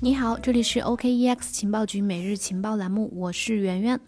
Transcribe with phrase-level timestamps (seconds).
[0.00, 3.98] 你好，这里是 OKEX 情报局每日情报栏目，我是圆圆。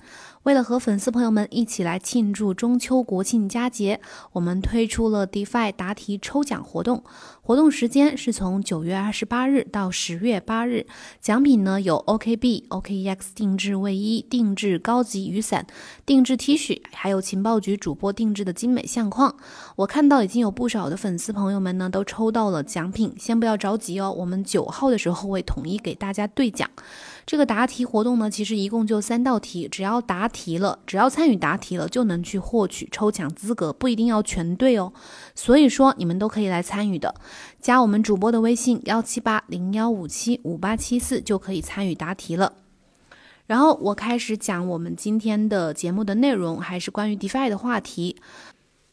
[0.45, 4.01] 为了和粉丝朋友们一起来庆祝中秋国庆佳节，
[4.33, 7.05] 我们推出了 DeFi 答题抽奖活动。
[7.43, 10.87] 活动时间是从九月二十八日到十月八日。
[11.21, 15.67] 奖品呢有 OKB、OKEX 定制卫衣、定制高级雨伞、
[16.07, 19.37] 定制 T 恤，还有情报局主播定制的精美相框。
[19.77, 26.71] 我看到已经有不少的粉丝朋友们呢都抽到了奖品，先不要着急哦，我们九号的时候会统一给大家兑奖。
[27.27, 34.93] 这个答题活动呢，其实一共就三道题，只要答题了，只要参与答题了，就能去获取抽奖资格，不一定要全对哦。
[35.35, 37.15] 所以说你们都可以来参与的，
[37.61, 42.55] 加我们主播的微信幺七八零幺五七五八七四就可以参与答题了。
[43.47, 48.17] 然后我开始讲我们今天的节目的内容，还是关于 DeFi 的话题。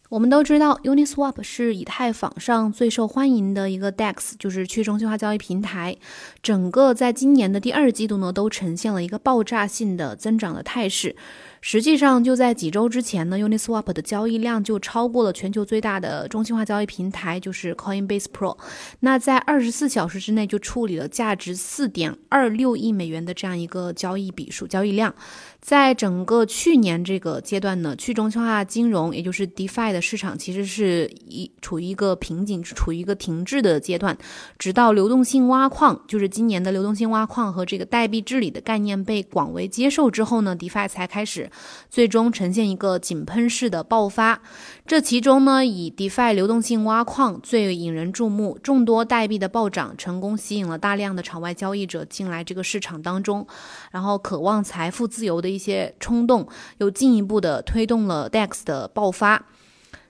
[0.10, 5.98] 我们都知道，Uniswap 是以太坊上最受欢迎的一个 DEX，就是去中心化交易平台。
[6.42, 11.16] 整个在今年的第二季度呢，都呈现了一个爆炸性的增长的态势。
[11.60, 18.58] 实际上，就在几周之前呢，Uniswap 的交易量就超过了全球最大的中心化交易平台，就是 Coinbase Pro。
[19.02, 25.14] 那在二十四小时之内就处理了价值四点二六亿美元的这样一个交易笔数、交易量。
[25.60, 34.17] 在整个去年这个阶段呢，去中心化金融，也就是 DeFi 的市场，其实是一处于一个瓶颈，处于一个停滞的阶段。
[34.57, 41.49] 直到流动性挖矿，就是今年的流动性挖矿和这个代币治理的概念被广为接受之后呢，DeFi 才开始。
[41.90, 44.41] 最终呈现一个井喷式的爆发，
[44.85, 53.45] 这其中呢，以 DeFi 流动性挖矿最引人注目，众多代币的暴涨，成功吸引了大量的场外交易者进来这个市场当中，
[53.91, 59.45] 然后渴望财富自由的一些冲动，又进一步的推动了 DEX 的爆发。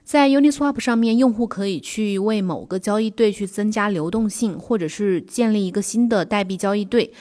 [0.08, 7.12] 在 Uniswap 上面，用户可以去为某个交易对去增加流动性，或者是建立一个新的代币交易对。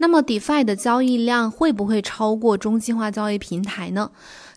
[0.00, 4.10] 那么，DeFi 的交易量会不会超过中心化交易平台呢？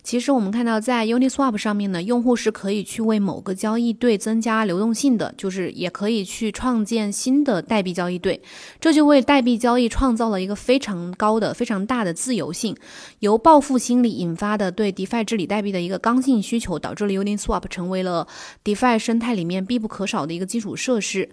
[0.04, 8.42] 其实我们看到，在 Uniswap 上面呢，用户是可以去为某个交易对增加流动性的，就是也可以去创建新的代币交易对，
[8.80, 12.76] 这就为代币交易创造了一个非常高的、非常大的自由性。
[13.20, 18.28] 由报复心理引发的对 DeFi 治理代币的一个刚性需求，导致了 Uniswap 成为了
[18.64, 21.30] DeFi 生态里面必不可少的一个基础设施。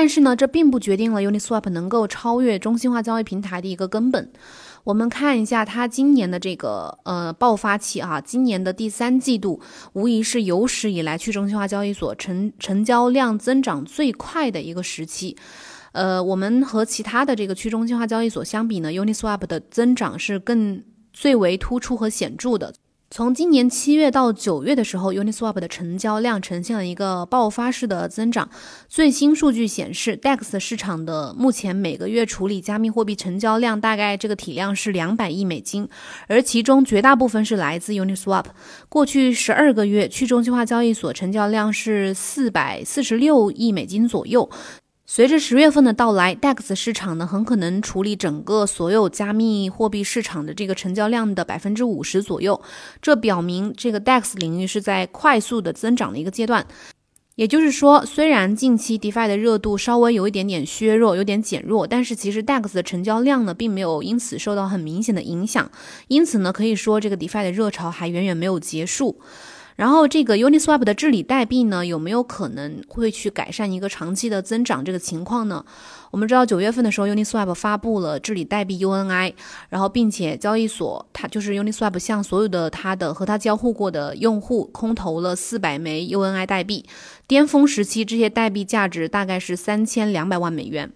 [0.00, 4.30] 但是呢，这并不决定了 Uniswap 能够超越中心化交易平台的一个根本。
[4.84, 9.60] 我们看一下它今年的这个呃爆发期啊，今年的第三季度
[9.94, 15.36] 无疑是有史以来去中心化交易所成成交量增长最快的一个时期。
[15.90, 20.80] 呃，我们和其他的这个去中心化交易所相比呢，Uniswap 的增长是更
[21.12, 22.72] 最为突出和显著的。
[23.10, 28.50] 从今年七月到九月的时候，Uniswap 的成交量呈现了一个爆发式的增长。
[28.86, 35.88] 最新数据显示，DEX 市场的目前每个月处理加密货币成交量大概这个体量是两百亿美金，
[36.26, 38.44] 而其中绝大部分是来自 Uniswap。
[38.90, 44.50] 过去十二个月，去中心化交易所成交量是四百四十六亿美金左右。
[45.10, 52.60] 随着十月份的到来，DEX 市场呢很可能处理整个所有加密货币市场的这个成交量的百分之五十左右。
[53.00, 56.66] 这表明这个 DEX 领域是在快速的增长的一个阶段。
[57.36, 65.70] 也就是说，虽然近期 DeFi 的热度稍微有一点点削弱，有点减弱，但是其实 DEX 的成交量呢并没有因此受到很明显的影响。
[66.08, 69.18] 因此呢，可以说这个 DeFi 的热潮还远远没有结束。
[69.78, 75.64] 然后这个 Uniswap 的治理代币呢，有没有可能会去改善一个长期的增长这个情况呢？
[76.10, 79.34] 我们知道九月份的时候，Uniswap 发布了治理代币 UNI，
[79.68, 86.84] 然后并且交易所它就是 Uniswap 向所有的它的和它交互过的用户空投了四百枚 UNI 代币，
[87.28, 90.90] 巅峰时期这些代币价值大概是三千两百万美元。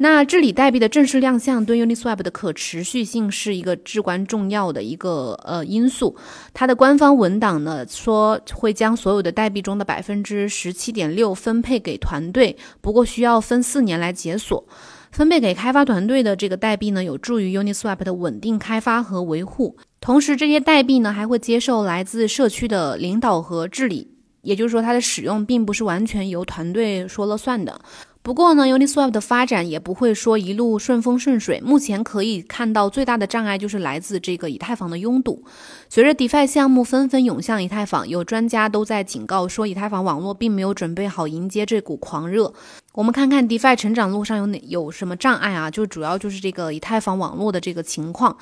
[0.00, 6.16] 那治理代币的正式亮相，对 Uniswap 的可持续性是一个至关重要的一个呃因素。
[6.54, 14.64] 它的官方文档呢说会将所有的代币中的百分之十七点六分配给团队，不过需要分四年来解锁。
[15.10, 19.76] 分配给开发团队的这个代币呢，有助于 Uniswap 的稳定开发和维护。
[20.00, 24.12] 同时，这些代币呢还会接受来自社区的领导和治理，
[24.42, 27.80] 也就是说，它的使用并不是完全由团队说了算的。
[28.28, 31.62] 不过呢，Uniswap 的发展也不会说一路顺风顺水。
[31.64, 35.42] 目前可以看到最大的障碍就是来自这个以太坊的拥堵。
[35.88, 42.52] 随着 DeFi 项目纷纷涌向以太坊，有专家都在警告说，以太坊网络并没有准备好迎接这股狂热。
[42.92, 45.70] 我们看看 DeFi 成长路上有哪有什么障碍啊？
[45.70, 48.36] 就主要就是这个以太坊网络的这个情况。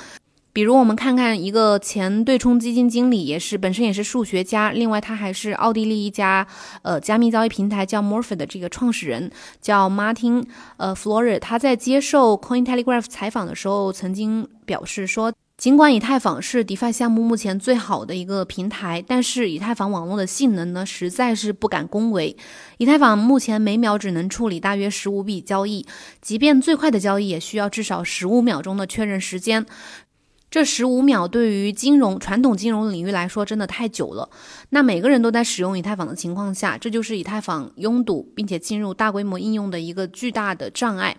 [0.56, 6.46] 比如我们看看一个前对冲基金经理，也是本身也是数学家，另外他还是奥地利一家
[6.80, 9.30] 呃加密交易平台叫 Morphe 的这个创始人，
[9.60, 10.42] 叫 Martin
[10.78, 11.38] 呃 Florer。
[11.38, 15.30] 他在接受 Coin Telegraph 采访的时候，曾经表示说。
[15.58, 22.36] 尽管以太坊是 DeFi 项目目前最好的一个平台，但是以太坊网络的性能呢，实在是不敢恭维。
[22.76, 25.86] 以太坊目前每秒只能处理大约十五笔交易，
[26.20, 29.64] 即便最快的交易也需要至少十五秒钟的确认时间。
[30.56, 34.30] 这十五秒对于金融传统金融领域来说真的太久了。
[34.70, 41.14] 那每个人都在使用以太坊的情况下，这就是以太坊拥堵并且进入大规模应用的一个巨大的障碍。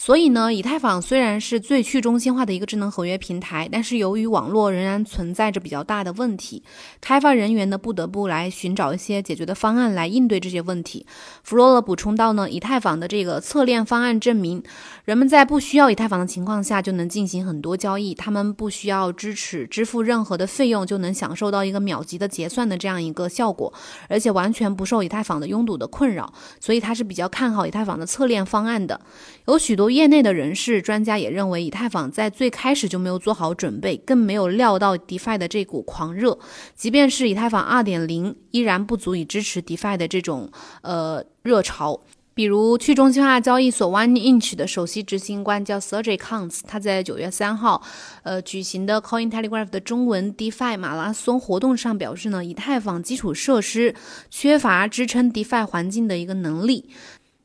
[0.00, 6.62] 所以呢，以太坊虽然是最去中心化的一个智能合约平台，但是由于网络仍然存在着比较大的问题，
[7.00, 11.04] 开发人员呢不得不来寻找一些解决的方案来应对这些问题。
[11.42, 14.62] 弗洛勒补充到呢，以太坊的这个侧链方案证明，
[15.04, 23.74] 人们在不需要以太坊的情况下就能进行很多交易，他们不需要支持支付任何的费用就能享受到一个秒级的结算的这样一个效果，
[24.08, 29.00] 而且完全不受以太坊的拥堵的困扰，所以他是比较看好以太坊的侧链方案的。
[29.46, 29.87] 有许多。
[29.90, 36.38] 业内的人士、专家也认为，以太坊在最开始就没有做好准备，更没有料到 DeFi 的这股狂热。
[36.74, 40.50] 即便是以太坊2.0，依然不足以支持 DeFi 的这种
[40.82, 42.00] 呃热潮。
[42.34, 47.82] 比如，去中心化交易所 OneInch 的首席执行官叫 Sergey Kuntz，他在九月三号
[48.22, 53.92] 呃举行的 Coin Telegraph 的中文 DeFi 马拉松活动上表示呢，以太坊基础设施
[54.30, 56.88] 缺乏支撑 DeFi 环境的一个能力。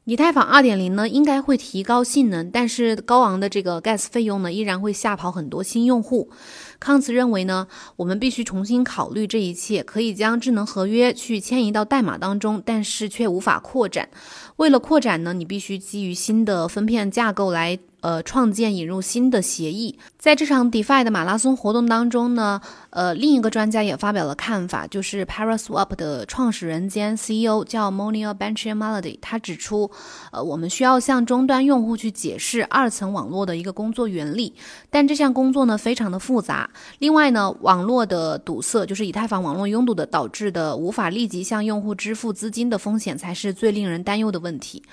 [0.05, 6.29] 以太坊2.0呢，应该会提高性能，但是高昂的这个 gas 费用呢，依然会吓跑很多新用户。
[6.77, 14.09] 康茨认为呢，我们必须重新考虑这一切，可以将智能合约去迁移到代码当中，但是却无法扩展。
[14.57, 17.79] 为了扩展呢，你必须基于新的分片架构来。
[18.03, 22.59] 呃，创建引入新的协议，在这场 DeFi 的马拉松活动当中呢，
[22.89, 29.89] 呃，另一个专家也发表了看法，就是 Paraswap 的创始人兼 CEO 叫 Monia Benchmelody，他指出，
[30.33, 34.53] 呃，我们需要向终端用户去解释二层网络的一个工作原理，
[34.89, 36.69] 但这项工作呢非常的复杂。
[36.99, 44.83] 另外呢，网络的堵塞，就是以太坊网络拥堵的导致的无法立即向用户支付资金的风险，才是最令人担忧的问题。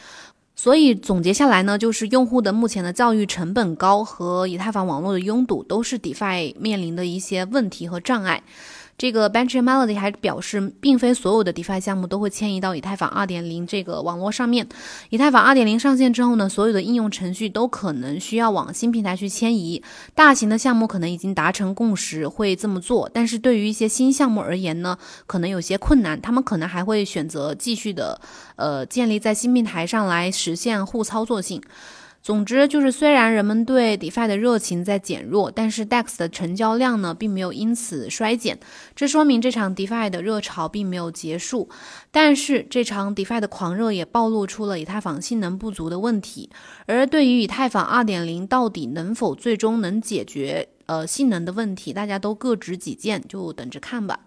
[0.62, 8.42] 所以总结下来呢，就是用户的目前的教育成本高和以太坊网络的拥堵都是 DeFi 面临的一些问题和障碍。
[9.00, 14.68] 这个 Bench Melody 还表示，并非所有的 DeFi 项目都会迁移到以太坊2.0这个网络上面。
[15.08, 19.82] 以太坊2.0上线之后呢，所有的应用程序都可能需要往新平台去迁移。
[20.14, 26.20] 大型的项目可能已经达成共识会这么做，但是对于一些新项目而言呢，可能有些困难。
[26.20, 28.20] 他们可能还会选择继续的，
[28.56, 31.62] 呃，建立在新平台上来实现互操作性。
[32.22, 38.58] 总之就是，虽然人们对 DeFi 的热情在减弱，但是 DEX 的成交量呢，并没有因此衰减。
[38.94, 41.70] 这说明这场 DeFi 的热潮并没有结束。
[42.10, 46.50] 但是这场 DeFi 的狂热也暴露出了以太坊性能不足的问题。
[46.86, 54.20] 而对于以太坊2.0到底能否最终能解决呃性能的问题，大家都各执己见，就等着看吧。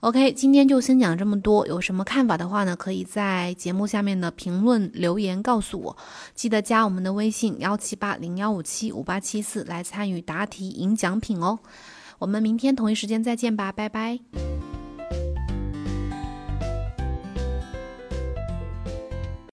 [0.00, 1.66] OK，今天就先讲这么多。
[1.66, 5.96] 有什么看法的话呢，可以在节目下面的评论留言告诉我。
[6.34, 11.58] 记得加我们的微信幺七八零幺五七五八七四来参与答题赢奖品哦。
[12.18, 14.55] 我们明天同一时间再见吧，拜拜。